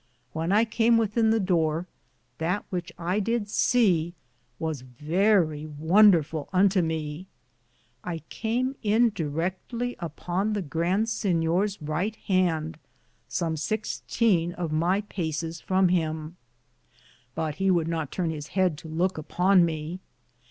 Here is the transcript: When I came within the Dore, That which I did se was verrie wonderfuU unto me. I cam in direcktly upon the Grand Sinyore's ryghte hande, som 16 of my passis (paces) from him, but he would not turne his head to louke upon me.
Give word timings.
When 0.33 0.51
I 0.51 0.65
came 0.65 0.97
within 0.97 1.29
the 1.29 1.39
Dore, 1.39 1.85
That 2.39 2.65
which 2.71 2.91
I 2.97 3.19
did 3.19 3.47
se 3.47 4.15
was 4.57 4.81
verrie 4.81 5.67
wonderfuU 5.79 6.47
unto 6.51 6.81
me. 6.81 7.27
I 8.03 8.23
cam 8.29 8.75
in 8.81 9.11
direcktly 9.11 9.95
upon 9.99 10.53
the 10.53 10.63
Grand 10.63 11.05
Sinyore's 11.05 11.77
ryghte 11.77 12.15
hande, 12.25 12.79
som 13.27 13.55
16 13.55 14.53
of 14.53 14.71
my 14.71 15.01
passis 15.01 15.09
(paces) 15.11 15.61
from 15.61 15.89
him, 15.89 16.35
but 17.35 17.57
he 17.61 17.69
would 17.69 17.87
not 17.87 18.11
turne 18.11 18.31
his 18.31 18.47
head 18.57 18.79
to 18.79 18.87
louke 18.89 19.19
upon 19.19 19.63
me. 19.63 19.99